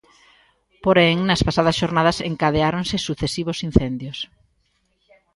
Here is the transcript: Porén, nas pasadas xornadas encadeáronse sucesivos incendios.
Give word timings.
Porén, 0.85 1.15
nas 1.27 1.41
pasadas 1.47 1.75
xornadas 1.81 2.17
encadeáronse 2.31 2.95
sucesivos 3.07 3.57
incendios. 3.67 4.17